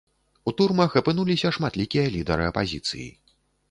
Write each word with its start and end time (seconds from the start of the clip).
У 0.51 0.53
турмах 0.61 0.95
апынуліся 1.03 1.53
шматлікія 1.61 2.09
лідары 2.19 2.53
апазіцыі. 2.53 3.09